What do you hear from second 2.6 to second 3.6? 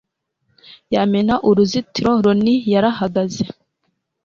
yarahagaze